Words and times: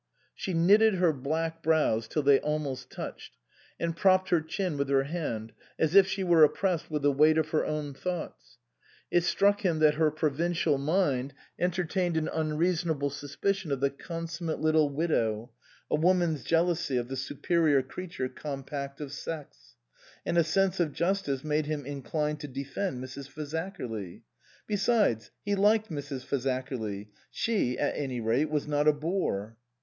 She 0.33 0.55
knitted 0.55 0.95
her 0.95 1.13
black 1.13 1.61
brows 1.61 2.07
till 2.07 2.23
they 2.23 2.39
almost 2.39 2.89
touched, 2.89 3.37
and 3.79 3.95
propped 3.95 4.29
her 4.29 4.41
chin 4.41 4.75
with 4.75 4.89
her 4.89 5.03
hand, 5.03 5.53
as 5.77 5.93
if 5.93 6.07
she 6.07 6.23
were 6.23 6.43
oppressed 6.43 6.89
with 6.89 7.03
the 7.03 7.11
weight 7.11 7.37
of 7.37 7.49
her 7.49 7.63
own 7.63 7.93
thoughts. 7.93 8.57
It 9.11 9.23
struck 9.23 9.63
him 9.63 9.77
that 9.77 9.93
her 9.93 10.09
provincial 10.09 10.79
mind 10.79 11.35
entertained 11.59 12.17
an 12.17 12.29
unreasonable 12.29 13.11
suspicion 13.11 13.71
of 13.71 13.79
the 13.79 13.91
consummate 13.91 14.59
little 14.59 14.89
widow, 14.89 15.51
a 15.87 15.95
woman's 15.95 16.43
jeal 16.43 16.65
ousy 16.69 16.97
of 16.99 17.07
the 17.07 17.15
superior 17.15 17.83
creature 17.83 18.27
compact 18.27 19.01
of 19.01 19.13
sex; 19.13 19.75
and 20.25 20.35
a 20.35 20.43
sense 20.43 20.79
of 20.79 20.93
justice 20.93 21.43
made 21.43 21.67
him 21.67 21.85
inclined 21.85 22.39
to 22.39 22.47
defend 22.47 23.03
Mrs. 23.03 23.29
Fazakerly. 23.29 24.23
Besides, 24.65 25.29
he 25.45 25.53
liked 25.53 25.91
Mrs. 25.91 26.25
Fazakerly; 26.25 27.09
she, 27.29 27.77
at 27.77 27.95
any 27.95 28.19
rate, 28.19 28.49
was 28.49 28.67
not 28.67 28.87
a 28.87 28.93
bore. 28.93 29.57